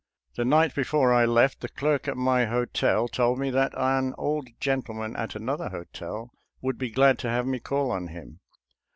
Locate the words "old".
4.17-4.47